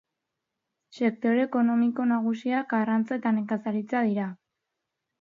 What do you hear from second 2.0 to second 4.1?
nagusiak arrantza eta nekazaritza